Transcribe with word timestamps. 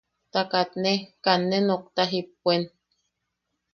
Ta 0.31 0.41
katne, 0.51 0.93
katne 1.23 1.57
nookta 1.67 2.03
jippuen. 2.11 2.63